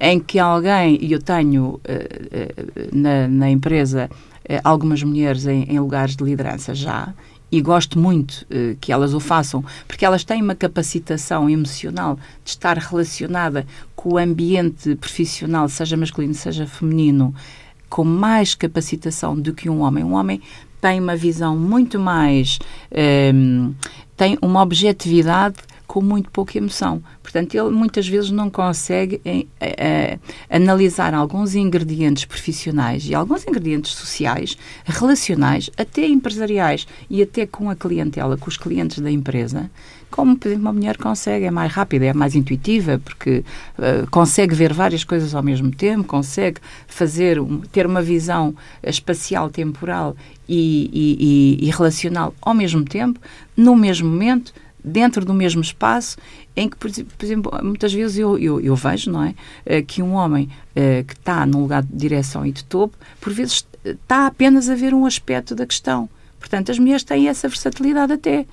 [0.00, 5.64] em que alguém, e eu tenho uh, uh, na, na, empresa uh, algumas mulheres em,
[5.64, 7.12] em lugares de liderança já,
[7.54, 12.50] e gosto muito uh, que elas o façam, porque elas têm uma capacitação emocional de
[12.50, 13.64] estar relacionada
[13.94, 17.32] com o ambiente profissional, seja masculino, seja feminino,
[17.88, 20.02] com mais capacitação do que um homem.
[20.02, 20.42] Um homem
[20.80, 22.58] tem uma visão muito mais.
[22.90, 23.74] Um, ehm,
[24.16, 27.00] tem uma objetividade com muito pouca emoção.
[27.34, 30.18] Portanto, ele muitas vezes não consegue eh, eh,
[30.48, 37.74] analisar alguns ingredientes profissionais e alguns ingredientes sociais, relacionais, até empresariais e até com a
[37.74, 39.68] clientela, com os clientes da empresa,
[40.12, 43.42] como, por exemplo, uma mulher consegue, é mais rápida, é mais intuitiva, porque
[43.78, 49.50] uh, consegue ver várias coisas ao mesmo tempo, consegue fazer, um, ter uma visão espacial,
[49.50, 50.14] temporal
[50.48, 53.18] e, e, e, e relacional ao mesmo tempo,
[53.56, 56.18] no mesmo momento, dentro do mesmo espaço
[56.54, 56.90] em que, por
[57.22, 61.14] exemplo, muitas vezes eu, eu, eu vejo, não é, eh, que um homem uh, que
[61.14, 65.06] está num lugar de direção e de topo, por vezes está apenas a ver um
[65.06, 66.08] aspecto da questão.
[66.38, 68.46] Portanto, as mulheres têm essa versatilidade até.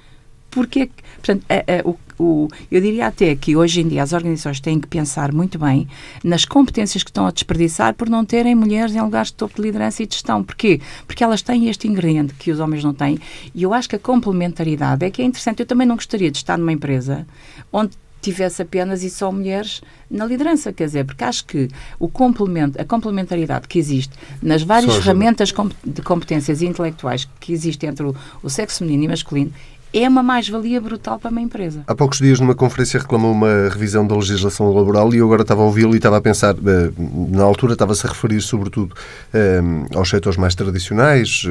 [0.50, 0.90] Porque,
[1.22, 4.88] portanto, a, a, o, eu diria até que hoje em dia as organizações têm que
[4.88, 5.88] pensar muito bem
[6.24, 9.62] nas competências que estão a desperdiçar por não terem mulheres em lugares de topo de
[9.62, 10.44] liderança e de gestão.
[10.44, 10.80] Porquê?
[11.08, 13.20] Porque elas têm este ingrediente que os homens não têm
[13.56, 15.62] e eu acho que a complementaridade é que é interessante.
[15.62, 17.26] Eu também não gostaria de estar numa empresa
[17.72, 21.68] onde tivesse apenas e só mulheres na liderança, quer dizer, porque acho que
[22.00, 25.52] o complemento, a complementaridade que existe nas várias ferramentas
[25.84, 29.52] de competências intelectuais que existem entre o, o sexo feminino e masculino
[29.94, 31.84] é uma mais-valia brutal para uma empresa.
[31.88, 35.62] Há poucos dias, numa conferência, reclamou uma revisão da legislação laboral e eu agora estava
[35.62, 38.96] a ouvi-lo e estava a pensar, eh, na altura estava-se a referir sobretudo
[39.34, 39.62] eh,
[39.94, 41.44] aos setores mais tradicionais,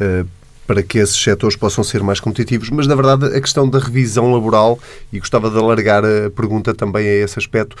[0.00, 0.24] eh,
[0.64, 4.32] para que esses setores possam ser mais competitivos, mas na verdade a questão da revisão
[4.32, 4.78] laboral,
[5.12, 7.76] e gostava de alargar a pergunta também a esse aspecto,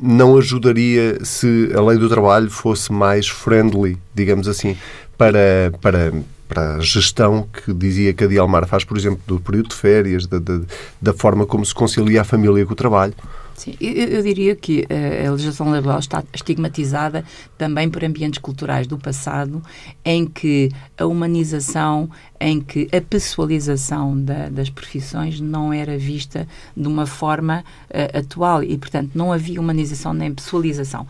[0.00, 4.76] não ajudaria se a lei do trabalho fosse mais friendly, digamos assim,
[5.18, 6.12] para, para
[6.50, 10.26] para a gestão que dizia que a Dialmar faz, por exemplo, do período de férias,
[10.26, 10.60] da, da,
[11.00, 13.14] da forma como se concilia a família com o trabalho.
[13.54, 17.22] Sim, eu, eu, diria que eh, a legislação laboral está estigmatizada
[17.58, 19.62] também por ambientes culturais do passado,
[20.02, 22.10] em que a humanização,
[22.40, 28.64] em que a pessoalização da, das profissões não era vista de uma forma uh, atual
[28.64, 31.06] e, portanto, não havia humanização nem pessoalização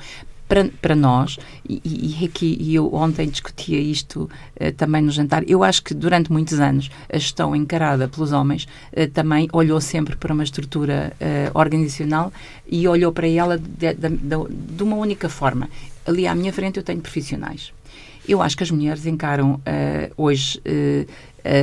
[0.50, 4.28] para, para nós, e, e aqui e eu ontem discutia isto
[4.60, 8.66] uh, também no jantar, eu acho que durante muitos anos a gestão encarada pelos homens
[8.92, 12.32] uh, também olhou sempre para uma estrutura uh, organizacional
[12.66, 15.70] e olhou para ela de, de, de, de uma única forma.
[16.04, 17.72] Ali à minha frente eu tenho profissionais.
[18.28, 19.60] Eu acho que as mulheres encaram
[20.16, 20.60] hoje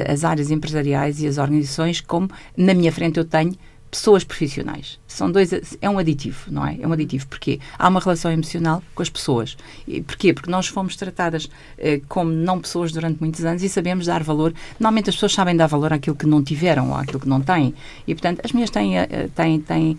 [0.10, 3.54] as áreas empresariais e as organizações como na minha frente eu tenho
[3.90, 5.00] pessoas profissionais.
[5.08, 6.78] São dois, é um aditivo, não é?
[6.80, 7.28] É um aditivo.
[7.28, 7.60] Porquê?
[7.78, 9.58] Há uma relação emocional com as pessoas.
[9.88, 10.34] E porquê?
[10.34, 14.54] Porque nós fomos tratadas eh, como não pessoas durante muitos anos e sabemos dar valor.
[14.80, 17.74] Normalmente as pessoas sabem dar valor àquilo que não tiveram ou àquilo que não têm.
[18.06, 19.98] E, portanto, as minhas têm, eh, têm, têm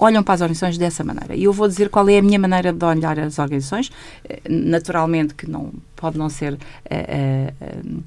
[0.00, 1.36] olham para as organizações dessa maneira.
[1.36, 3.90] E eu vou dizer qual é a minha maneira de olhar as organizações.
[4.28, 8.02] Eh, naturalmente que não pode não ser uh, uh,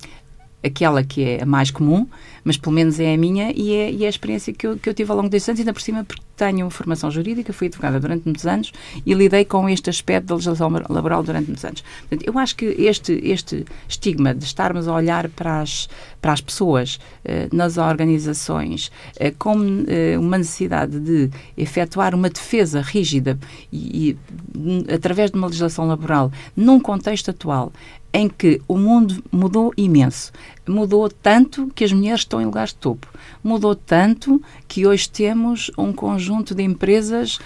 [0.63, 2.08] aquela que é a mais comum,
[2.43, 4.89] mas pelo menos é a minha e é, e é a experiência que eu, que
[4.89, 7.99] eu tive ao longo destes anos, ainda por cima porque tenho formação jurídica, fui advogada
[7.99, 8.71] durante muitos anos
[9.06, 11.84] e lidei com este aspecto da legislação laboral durante muitos anos.
[12.02, 15.88] Portanto, eu acho que este, este estigma de estarmos a olhar para as,
[16.21, 22.82] para as pessoas eh, nas organizações eh, como eh, uma necessidade de efetuar uma defesa
[22.82, 23.38] rígida
[23.71, 24.17] e,
[24.56, 27.71] e através de uma legislação laboral num contexto atual
[28.13, 30.32] em que o mundo mudou imenso.
[30.65, 33.08] Mudou tanto que as mulheres estão em lugares de topo.
[33.43, 37.39] Mudou tanto que hoje temos um conjunto de empresas uh,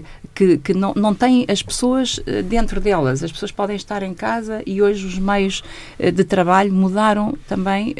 [0.00, 3.22] uh, que, que não, não têm as pessoas uh, dentro delas.
[3.22, 5.62] As pessoas podem estar em casa e hoje os meios
[5.98, 7.94] de trabalho mudaram também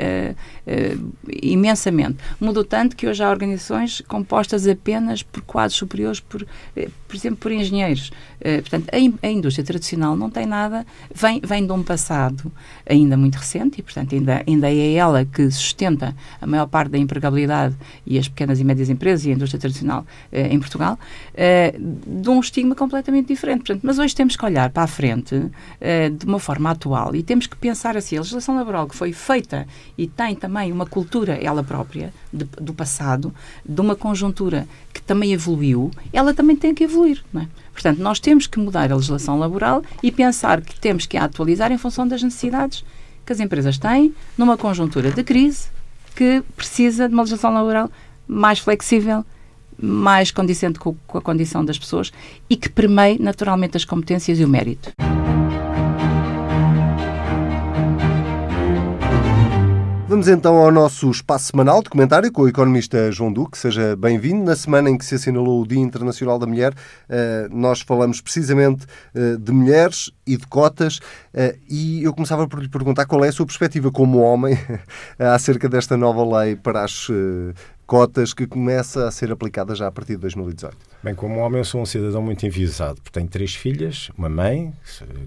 [1.42, 2.18] imensamente.
[2.40, 7.52] Mudou tanto que hoje há organizações compostas apenas por quadros superiores, por, por exemplo, por
[7.52, 8.10] engenheiros.
[8.40, 12.50] portanto, a, a indústria tradicional não tem nada, vem, vem de um passado
[12.86, 16.98] ainda muito recente e, portanto, ainda, ainda é ela que sustenta a maior parte da
[16.98, 20.98] empregabilidade e as pequenas e médias empresas e a indústria tradicional eh, em Portugal,
[21.35, 23.59] eh, de um estigma completamente diferente.
[23.59, 25.48] Portanto, mas hoje temos que olhar para a frente
[25.80, 29.12] eh, de uma forma atual e temos que pensar assim, a legislação laboral que foi
[29.12, 33.33] feita e tem também uma cultura, ela própria, de, do passado,
[33.64, 37.48] de uma conjuntura que também evoluiu, ela também tem que evoluir, não é?
[37.72, 41.72] Portanto, nós temos que mudar a legislação laboral e pensar que temos que a atualizar
[41.72, 42.85] em função das necessidades
[43.24, 45.68] que as empresas têm numa conjuntura de crise
[46.14, 47.90] que precisa de uma legislação laboral
[48.26, 49.24] mais flexível,
[49.80, 52.12] mais condicente com, a condição das pessoas
[52.48, 54.92] e que permeie naturalmente as competências e o mérito.
[60.24, 63.58] Vamos então ao nosso espaço semanal de comentário com o economista João Duque.
[63.58, 64.42] Seja bem-vindo.
[64.42, 66.72] Na semana em que se assinalou o Dia Internacional da Mulher,
[67.10, 70.98] eh, nós falamos precisamente eh, de mulheres e de cotas
[71.34, 74.58] eh, e eu começava por lhe perguntar qual é a sua perspectiva como homem
[75.20, 77.06] acerca desta nova lei para as
[77.86, 80.76] cotas que começa a ser aplicada já a partir de 2018?
[81.02, 84.72] Bem, como homem eu sou um cidadão muito enviesado, porque tenho três filhas, uma mãe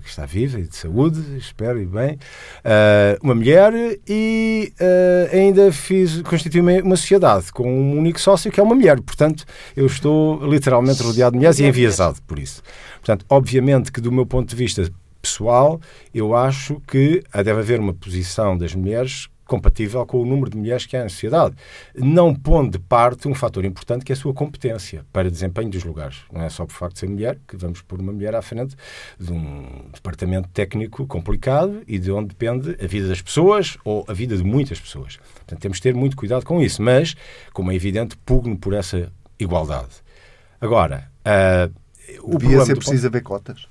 [0.01, 3.73] que está viva e de saúde, espero e bem, uh, uma mulher
[4.07, 8.99] e uh, ainda fiz, constituí uma sociedade com um único sócio que é uma mulher,
[9.01, 12.63] portanto eu estou literalmente rodeado de mulheres e enviesado por isso.
[12.95, 14.89] Portanto, obviamente que do meu ponto de vista
[15.21, 15.79] pessoal,
[16.13, 20.85] eu acho que deve haver uma posição das mulheres compatível com o número de mulheres
[20.85, 21.55] que há na sociedade,
[21.95, 25.83] não pondo de parte um fator importante que é a sua competência para desempenho dos
[25.83, 26.19] lugares.
[26.31, 28.75] Não é só por facto de ser mulher que vamos pôr uma mulher à frente
[29.19, 34.13] de um departamento técnico complicado e de onde depende a vida das pessoas ou a
[34.13, 35.17] vida de muitas pessoas.
[35.35, 37.15] Portanto, temos de ter muito cuidado com isso, mas,
[37.53, 39.89] como é evidente, pugno por essa igualdade.
[40.59, 41.73] Agora, uh,
[42.21, 43.07] o Devia ser preciso ponto...
[43.07, 43.67] haver cotas?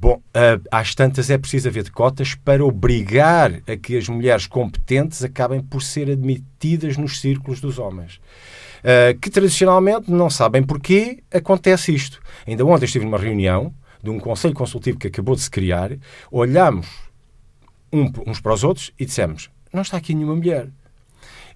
[0.00, 5.22] Bom, uh, às tantas é preciso haver cotas para obrigar a que as mulheres competentes
[5.22, 8.18] acabem por ser admitidas nos círculos dos homens.
[8.78, 12.18] Uh, que tradicionalmente não sabem porquê acontece isto.
[12.46, 15.90] Ainda ontem estive numa reunião de um conselho consultivo que acabou de se criar,
[16.30, 16.86] olhamos
[17.92, 20.68] um, uns para os outros e dissemos: não está aqui nenhuma mulher.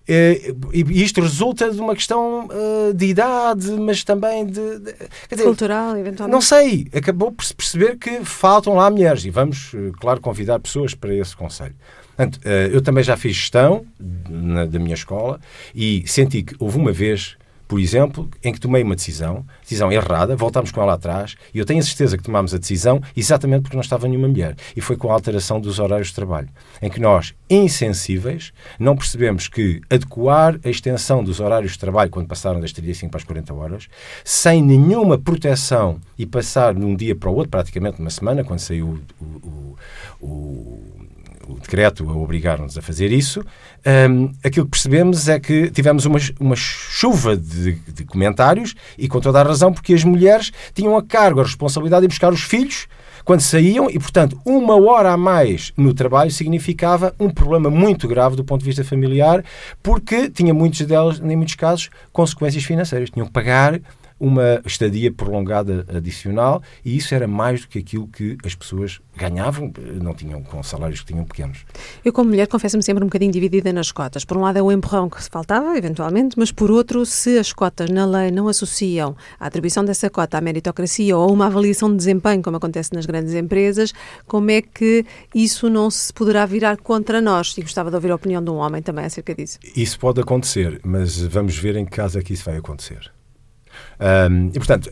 [0.07, 4.79] Uh, e isto resulta de uma questão uh, de idade, mas também de.
[4.79, 4.95] de
[5.31, 6.31] dizer, Cultural, eventualmente.
[6.33, 6.87] Não sei.
[6.95, 11.15] Acabou por se perceber que faltam lá mulheres e vamos, uh, claro, convidar pessoas para
[11.15, 11.75] esse conselho.
[12.17, 12.39] Portanto,
[12.71, 13.85] eu também já fiz gestão
[14.31, 15.41] na, da minha escola
[15.75, 17.37] e senti que houve uma vez
[17.67, 21.65] por exemplo, em que tomei uma decisão, decisão errada, voltámos com ela atrás, e eu
[21.65, 24.57] tenho a certeza que tomámos a decisão exatamente porque não estava nenhuma mulher.
[24.77, 26.49] E foi com a alteração dos horários de trabalho,
[26.81, 32.27] em que nós, insensíveis, não percebemos que adequar a extensão dos horários de trabalho, quando
[32.27, 33.89] passaram das 35 para as 40 horas,
[34.25, 38.61] sem nenhuma proteção e passar de um dia para o outro, praticamente uma semana, quando
[38.61, 39.77] saiu o, o,
[40.21, 41.05] o
[41.49, 43.45] o decreto a obrigar-nos a fazer isso,
[44.11, 49.21] um, aquilo que percebemos é que tivemos uma, uma chuva de, de, comentários e com
[49.21, 52.87] toda a razão, porque as mulheres tinham a cargo, a responsabilidade de buscar os filhos
[53.25, 58.37] quando saíam e, portanto, uma hora a mais no trabalho significava um problema muito grave
[58.37, 59.43] do ponto de vista familiar,
[59.83, 63.11] porque tinha muitos delas, em muitos casos, consequências financeiras.
[63.11, 63.81] Tinham que pagar
[64.25, 69.71] uma estadia prolongada adicional e isso era mais do que aquilo que as pessoas ganhavam,
[70.01, 71.65] não tinham com salários que tinham pequenos.
[72.05, 74.25] Eu, como mulher, confesso-me sempre um bocadinho dividida nas cotas.
[74.25, 77.53] Por um lado é o empurrão que se faltava, eventualmente, mas por outro, se as
[77.53, 81.91] cotas na lei não associam a atribuição dessa cota à meritocracia ou a uma avaliação
[81.91, 83.93] de desempenho, como acontece nas grandes empresas,
[84.27, 87.55] como é que isso não se poderá virar contra nós?
[87.59, 89.59] E gostava de ouvir a opinião de um homem também acerca disso.
[89.77, 93.14] Isso pode acontecer, mas vamos ver em que caso é que isso vai acontecer.
[94.01, 94.91] Um, e, portanto,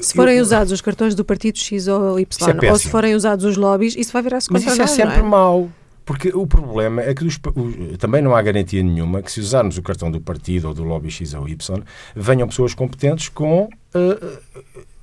[0.00, 3.14] se forem eu, usados os cartões do partido X ou Y, é ou se forem
[3.14, 5.22] usados os lobbies, isso vai virar-se contra Mas isso é nós, é sempre é?
[5.22, 5.70] mau.
[6.04, 9.78] Porque o problema é que os, o, também não há garantia nenhuma que se usarmos
[9.78, 11.82] o cartão do partido ou do lobby X ou Y,
[12.14, 14.38] venham pessoas competentes com uh,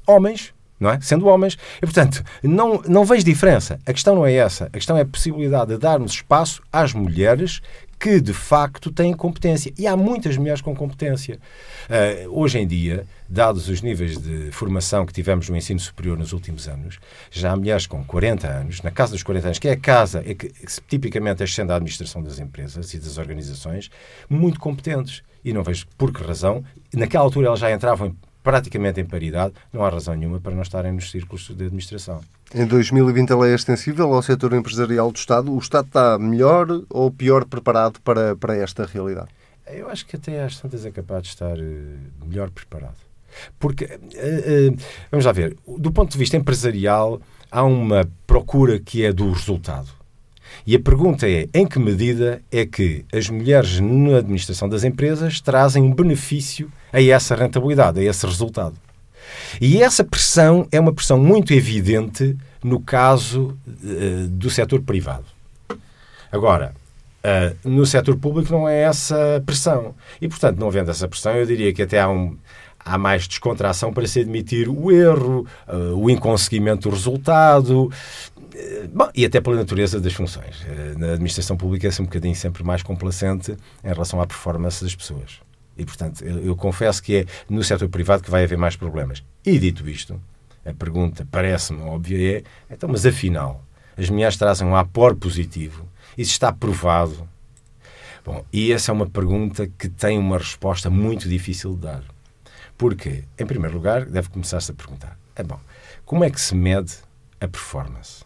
[0.06, 1.02] homens, não é?
[1.02, 1.58] Sendo homens.
[1.78, 3.80] E, portanto, não, não vejo diferença.
[3.86, 4.66] A questão não é essa.
[4.66, 7.62] A questão é a possibilidade de darmos espaço às mulheres
[8.02, 9.72] que de facto têm competência.
[9.78, 11.40] E há muitas mulheres com competência.
[11.88, 16.34] Uh, hoje em dia, dados os níveis de formação que tivemos no ensino superior nos
[16.34, 16.98] últimos anos,
[17.30, 20.24] já há mulheres com 40 anos, na casa dos 40 anos, que é a casa
[20.26, 20.52] é que,
[20.88, 23.92] tipicamente ascende à administração das empresas e das organizações,
[24.28, 25.22] muito competentes.
[25.46, 26.64] E não vejo por que razão.
[26.92, 30.62] Naquela altura elas já entravam em praticamente em paridade, não há razão nenhuma para não
[30.62, 32.22] estarem nos círculos de administração.
[32.54, 35.54] Em 2020 a lei é extensível ao setor empresarial do Estado.
[35.54, 39.30] O Estado está melhor ou pior preparado para, para esta realidade?
[39.68, 42.98] Eu acho que até às tantas é capaz de estar uh, melhor preparado.
[43.58, 44.78] Porque, uh, uh,
[45.10, 50.01] vamos lá ver, do ponto de vista empresarial, há uma procura que é do resultado.
[50.66, 55.40] E a pergunta é: em que medida é que as mulheres na administração das empresas
[55.42, 58.76] trazem um benefício a essa rentabilidade, a esse resultado?
[59.60, 65.26] E essa pressão é uma pressão muito evidente no caso uh, do setor privado.
[66.32, 66.74] Agora,
[67.24, 69.96] uh, no setor público não é essa pressão.
[70.22, 72.38] E, portanto, não havendo essa pressão, eu diria que até há um,
[72.84, 77.92] há mais descontração para se admitir o erro, uh, o inconseguimento do resultado,
[78.94, 80.62] bom, e até pela natureza das funções.
[80.62, 84.96] Uh, na administração pública é um bocadinho sempre mais complacente em relação à performance das
[84.96, 85.42] pessoas.
[85.78, 89.24] E, portanto, eu, eu confesso que é no setor privado que vai haver mais problemas.
[89.46, 90.22] E, dito isto,
[90.66, 93.64] a pergunta parece-me óbvia é, então, mas afinal,
[93.98, 95.88] as mulheres trazem um aporte positivo,
[96.18, 97.28] isso está provado.
[98.24, 102.04] Bom, e essa é uma pergunta que tem uma resposta muito difícil de dar.
[102.78, 105.60] Porque, em primeiro lugar, deve começar-se a perguntar: é bom,
[106.06, 106.94] como é que se mede
[107.40, 108.24] a performance?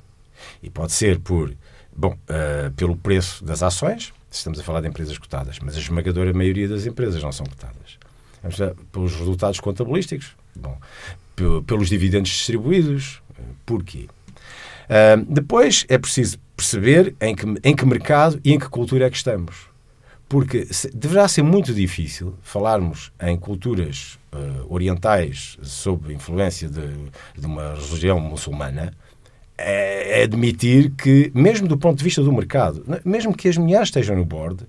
[0.62, 1.54] E pode ser por,
[1.95, 5.80] bom, uh, pelo preço das ações, se estamos a falar de empresas cotadas, mas a
[5.80, 7.98] esmagadora maioria das empresas não são cotadas.
[8.91, 10.78] Pelos resultados contabilísticos, bom,
[11.65, 13.21] pelos dividendos distribuídos,
[13.65, 14.08] porquê?
[14.86, 19.10] Uh, depois é preciso perceber em que, em que mercado e em que cultura é
[19.10, 19.67] que estamos.
[20.28, 26.88] Porque deverá ser muito difícil falarmos em culturas uh, orientais sob influência de,
[27.38, 28.93] de uma religião muçulmana,
[29.58, 33.88] é, é admitir que, mesmo do ponto de vista do mercado, mesmo que as mulheres
[33.88, 34.65] estejam no board,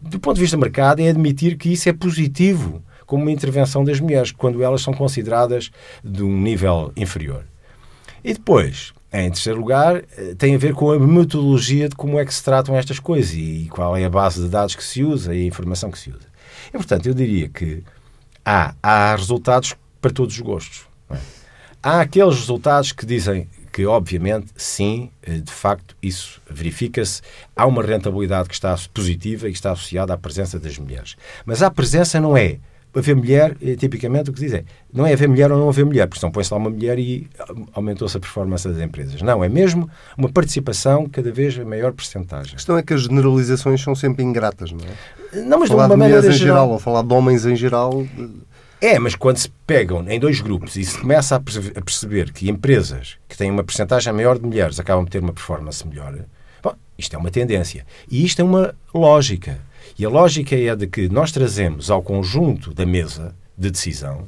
[0.00, 3.82] do ponto de vista do mercado, é admitir que isso é positivo como uma intervenção
[3.82, 5.70] das mulheres, quando elas são consideradas
[6.04, 7.44] de um nível inferior.
[8.22, 12.24] E depois, em terceiro lugar, eh, tem a ver com a metodologia de como é
[12.24, 15.34] que se tratam estas coisas e qual é a base de dados que se usa
[15.34, 16.28] e a informação que se usa.
[16.68, 17.82] E, portanto, eu diria que
[18.44, 20.86] há, há resultados para todos os gostos.
[21.10, 21.16] É?
[21.82, 27.22] Há aqueles resultados que dizem que, obviamente, sim, eh, de facto, isso verifica-se.
[27.54, 31.16] Há uma rentabilidade que está positiva e que está associada à presença das mulheres.
[31.44, 32.58] Mas a presença não é
[32.92, 36.08] haver mulher, é, tipicamente o que dizem, não é haver mulher ou não haver mulher,
[36.08, 37.28] porque põe-se lá uma mulher e
[37.72, 39.22] aumentou-se a performance das empresas.
[39.22, 42.54] Não, é mesmo uma participação cada vez a maior percentagem.
[42.54, 45.42] A questão é que as generalizações são sempre ingratas, não é?
[45.42, 47.46] Não, mas falar de uma de maneira mulheres em geral, geral, ou falar de homens
[47.46, 48.04] em geral...
[48.82, 51.40] É, mas quando se pegam em dois grupos e se começa a
[51.82, 55.86] perceber que empresas que têm uma percentagem maior de mulheres acabam de ter uma performance
[55.86, 56.14] melhor,
[56.62, 57.84] bom, isto é uma tendência.
[58.10, 59.60] E isto é uma lógica.
[59.98, 64.26] E a lógica é de que nós trazemos ao conjunto da mesa de decisão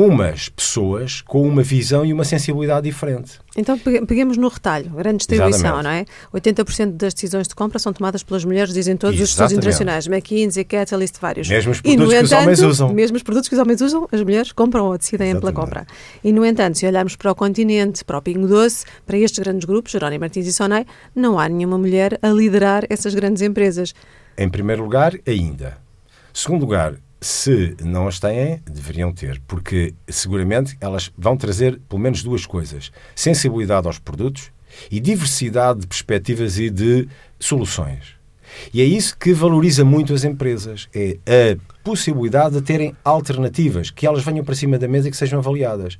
[0.00, 3.38] umas pessoas com uma visão e uma sensibilidade diferente.
[3.56, 6.08] Então peguemos no retalho, grande distribuição, Exatamente.
[6.32, 6.40] não é?
[6.40, 9.24] 80% das decisões de compra são tomadas pelas mulheres, dizem todos Exatamente.
[9.24, 11.48] os estudos internacionais, McKinsey, Catalyst, vários.
[11.48, 12.92] Mesmo os produtos e, que entanto, os homens usam.
[12.94, 15.54] Mesmo os produtos que os homens usam, as mulheres compram ou decidem Exatamente.
[15.54, 15.86] pela compra.
[16.24, 19.66] E, no entanto, se olharmos para o continente, para o Pingo Doce, para estes grandes
[19.66, 23.94] grupos, Jerónimo Martins e Sonei, não há nenhuma mulher a liderar essas grandes empresas.
[24.38, 25.76] Em primeiro lugar, ainda.
[26.32, 32.22] Segundo lugar, se não as têm, deveriam ter, porque seguramente elas vão trazer pelo menos
[32.22, 34.50] duas coisas: sensibilidade aos produtos
[34.90, 37.08] e diversidade de perspectivas e de
[37.38, 38.20] soluções.
[38.72, 40.88] E é isso que valoriza muito as empresas.
[40.94, 45.16] É a possibilidade de terem alternativas, que elas venham para cima da mesa e que
[45.16, 45.98] sejam avaliadas.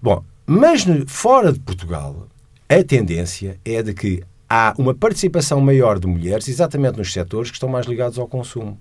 [0.00, 2.28] Bom, mas fora de Portugal,
[2.68, 7.56] a tendência é de que há uma participação maior de mulheres exatamente nos setores que
[7.56, 8.80] estão mais ligados ao consumo.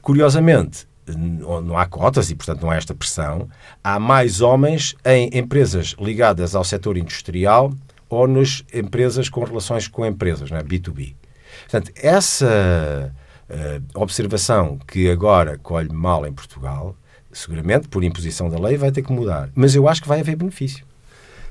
[0.00, 3.48] Curiosamente, não há cotas e, portanto, não há esta pressão.
[3.82, 7.72] Há mais homens em empresas ligadas ao setor industrial
[8.08, 10.62] ou nas empresas com relações com empresas, não é?
[10.62, 11.14] B2B.
[11.62, 13.14] Portanto, essa
[13.48, 16.96] uh, observação que agora colhe mal em Portugal,
[17.32, 19.50] seguramente, por imposição da lei, vai ter que mudar.
[19.54, 20.84] Mas eu acho que vai haver benefício.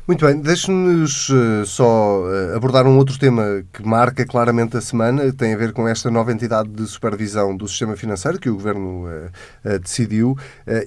[0.05, 5.31] Muito bem, deixe-nos uh, só uh, abordar um outro tema que marca claramente a semana,
[5.31, 9.07] tem a ver com esta nova entidade de supervisão do sistema financeiro que o Governo
[9.07, 10.37] uh, decidiu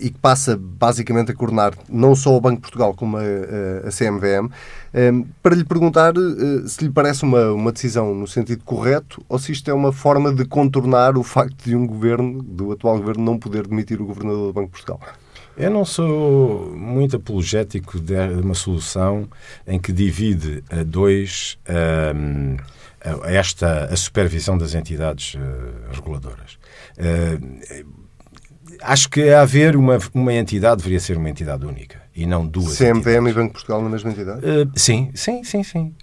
[0.00, 4.50] e que passa basicamente a coordenar não só o Banco de Portugal como a, CMVM,
[5.42, 6.12] para lhe perguntar
[6.66, 10.32] se lhe parece uma, uma decisão no sentido correto ou se isto é uma forma
[10.34, 14.48] de contornar o facto de um governo, do atual governo, não poder demitir o Governador
[14.48, 15.00] do Banco de Portugal.
[15.56, 19.26] Eu não sou muito apologético de uma solução
[19.66, 21.58] em que divide a dois
[22.14, 22.56] um,
[23.24, 25.38] esta a supervisão das entidades uh,
[25.92, 26.58] reguladoras.
[26.98, 27.86] Uh,
[28.82, 32.76] acho que a haver uma, uma entidade deveria ser uma entidade única e não duas.
[32.76, 33.30] CMVM entidades.
[33.30, 34.40] e Banco de Portugal na mesma entidade?
[34.40, 35.94] Uh, sim, sim, sim, sim.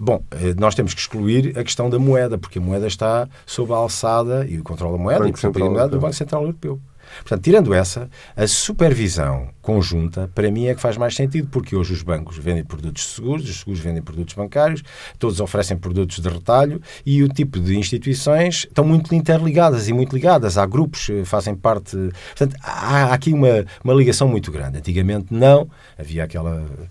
[0.00, 0.24] Bom,
[0.58, 4.46] nós temos que excluir a questão da moeda, porque a moeda está sob a alçada
[4.46, 6.80] e o controle da moeda Banco e a do Banco Central Europeu.
[7.18, 11.92] Portanto, tirando essa, a supervisão conjunta, para mim, é que faz mais sentido, porque hoje
[11.92, 14.82] os bancos vendem produtos seguros, os seguros vendem produtos bancários,
[15.18, 20.14] todos oferecem produtos de retalho e o tipo de instituições estão muito interligadas e muito
[20.14, 20.58] ligadas.
[20.58, 21.96] Há grupos que fazem parte.
[22.36, 24.78] Portanto, há aqui uma, uma ligação muito grande.
[24.78, 25.68] Antigamente, não.
[25.98, 26.86] Havia aquela eh,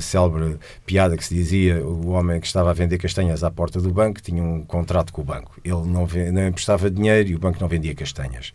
[0.00, 3.90] célebre piada que se dizia o homem que estava a vender castanhas à porta do
[3.90, 5.58] banco tinha um contrato com o banco.
[5.64, 8.52] Ele não, não emprestava dinheiro e o banco não vendia castanhas.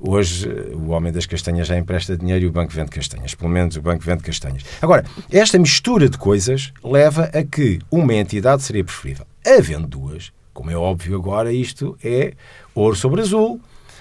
[0.00, 3.34] Hoje, o homem das castanhas já empresta dinheiro e o banco vende castanhas.
[3.34, 4.64] Pelo menos o banco vende castanhas.
[4.80, 9.26] Agora, esta mistura de coisas leva a que uma entidade seria preferível.
[9.46, 12.32] Havendo duas, como é óbvio agora, isto é
[12.74, 13.60] ouro sobre azul.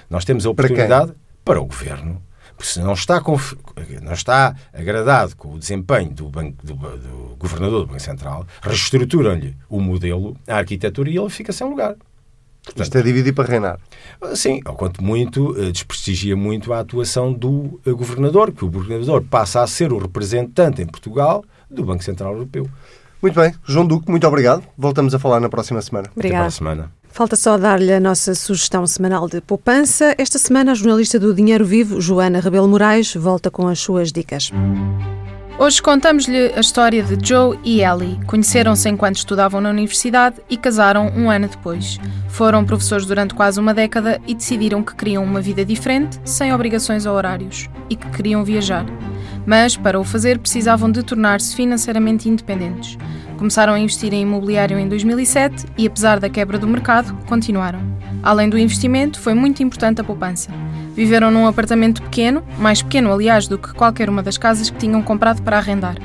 [0.09, 1.11] Nós temos a oportunidade
[1.43, 2.21] para, para o governo
[2.57, 3.53] porque se não está, conf...
[4.01, 9.55] não está agradado com o desempenho do, banco, do, do governador do Banco Central, reestruturam-lhe
[9.69, 11.95] o modelo, a arquitetura e ele fica sem lugar.
[12.63, 13.79] Portanto, Isto é dividir para reinar.
[14.35, 19.21] Sim, ao quanto muito, eh, desprestigia muito a atuação do eh, governador, que o governador
[19.29, 22.69] passa a ser o representante em Portugal do Banco Central Europeu.
[23.21, 23.53] Muito bem.
[23.65, 24.63] João Duque, muito obrigado.
[24.77, 26.09] Voltamos a falar na próxima semana.
[26.15, 26.35] Obrigada.
[26.35, 26.91] Até para a semana.
[27.13, 30.15] Falta só dar-lhe a nossa sugestão semanal de poupança.
[30.17, 34.49] Esta semana, a jornalista do Dinheiro Vivo, Joana Rebelo Moraes, volta com as suas dicas.
[35.59, 38.19] Hoje contamos-lhe a história de Joe e Ellie.
[38.25, 41.99] Conheceram-se enquanto estudavam na universidade e casaram um ano depois.
[42.29, 47.05] Foram professores durante quase uma década e decidiram que queriam uma vida diferente, sem obrigações
[47.05, 48.87] ou horários, e que queriam viajar.
[49.45, 52.97] Mas, para o fazer, precisavam de tornar-se financeiramente independentes.
[53.37, 57.81] Começaram a investir em imobiliário em 2007 e, apesar da quebra do mercado, continuaram.
[58.21, 60.49] Além do investimento, foi muito importante a poupança.
[60.95, 65.01] Viveram num apartamento pequeno, mais pequeno, aliás, do que qualquer uma das casas que tinham
[65.01, 65.97] comprado para arrendar.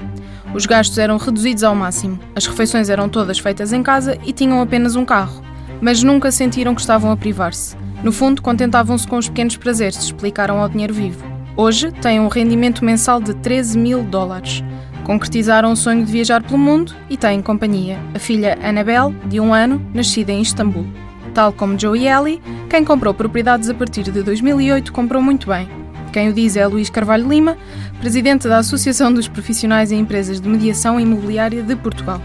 [0.55, 4.61] Os gastos eram reduzidos ao máximo, as refeições eram todas feitas em casa e tinham
[4.61, 5.43] apenas um carro.
[5.80, 7.76] Mas nunca sentiram que estavam a privar-se.
[8.03, 11.38] No fundo, contentavam-se com os pequenos prazeres, explicaram ao dinheiro vivo.
[11.61, 14.63] Hoje têm um rendimento mensal de 13 mil dólares.
[15.03, 19.53] Concretizaram o sonho de viajar pelo mundo e têm companhia, a filha Annabelle, de um
[19.53, 20.87] ano, nascida em Istambul.
[21.35, 22.41] Tal como Joe e Ellie,
[22.71, 25.69] quem comprou propriedades a partir de 2008 comprou muito bem.
[26.13, 27.59] Quem o diz é Luís Carvalho Lima,
[27.99, 32.23] presidente da Associação dos Profissionais e Empresas de Mediação Imobiliária de Portugal.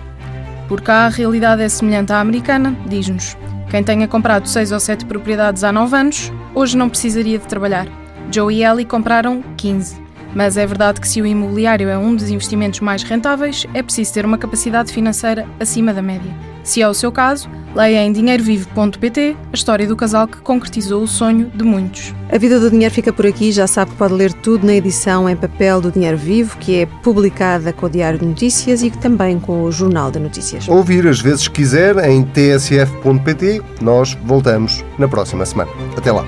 [0.68, 3.36] Por cá, a realidade é semelhante à americana, diz-nos.
[3.72, 8.03] Quem tenha comprado 6 ou 7 propriedades há 9 anos, hoje não precisaria de trabalhar.
[8.32, 10.02] Joe e Ellie compraram 15.
[10.36, 14.14] Mas é verdade que se o imobiliário é um dos investimentos mais rentáveis, é preciso
[14.14, 16.34] ter uma capacidade financeira acima da média.
[16.64, 21.08] Se é o seu caso, leia em dinheirovivo.pt a história do casal que concretizou o
[21.08, 22.16] sonho de muitos.
[22.32, 23.52] A Vida do Dinheiro fica por aqui.
[23.52, 26.86] Já sabe que pode ler tudo na edição em papel do Dinheiro Vivo, que é
[26.86, 30.68] publicada com o Diário de Notícias e também com o Jornal de Notícias.
[30.70, 33.62] Ouvir as vezes que quiser em tsf.pt.
[33.82, 35.70] Nós voltamos na próxima semana.
[35.98, 36.26] Até lá.